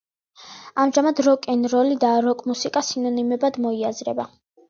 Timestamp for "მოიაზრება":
3.67-4.27